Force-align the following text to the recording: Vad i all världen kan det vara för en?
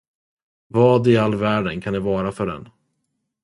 Vad 0.67 1.07
i 1.07 1.17
all 1.17 1.35
världen 1.35 1.81
kan 1.81 1.93
det 1.93 1.99
vara 1.99 2.31
för 2.31 2.47
en? 2.47 2.69